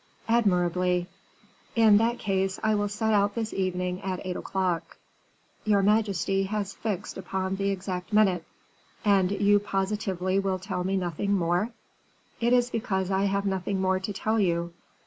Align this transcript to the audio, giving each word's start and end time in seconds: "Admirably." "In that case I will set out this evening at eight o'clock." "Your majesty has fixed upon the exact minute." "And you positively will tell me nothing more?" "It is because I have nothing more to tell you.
"Admirably." 0.27 1.05
"In 1.75 1.97
that 1.97 2.17
case 2.17 2.59
I 2.63 2.73
will 2.73 2.87
set 2.89 3.13
out 3.13 3.35
this 3.35 3.53
evening 3.53 4.01
at 4.01 4.19
eight 4.25 4.35
o'clock." 4.35 4.97
"Your 5.63 5.83
majesty 5.83 6.41
has 6.45 6.73
fixed 6.73 7.19
upon 7.19 7.57
the 7.57 7.69
exact 7.69 8.11
minute." 8.11 8.43
"And 9.05 9.29
you 9.31 9.59
positively 9.59 10.39
will 10.39 10.57
tell 10.57 10.83
me 10.83 10.97
nothing 10.97 11.33
more?" 11.33 11.69
"It 12.39 12.51
is 12.51 12.71
because 12.71 13.11
I 13.11 13.25
have 13.25 13.45
nothing 13.45 13.79
more 13.79 13.99
to 13.99 14.11
tell 14.11 14.39
you. 14.39 14.73